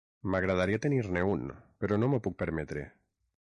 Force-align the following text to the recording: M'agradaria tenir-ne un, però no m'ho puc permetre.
M'agradaria 0.35 0.79
tenir-ne 0.85 1.23
un, 1.33 1.45
però 1.85 2.01
no 2.01 2.11
m'ho 2.15 2.23
puc 2.29 2.41
permetre. 2.43 2.87